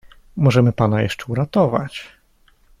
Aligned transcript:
"Możemy 0.35 0.71
pana 0.73 1.01
jeszcze 1.01 1.25
uratować." 1.27 2.07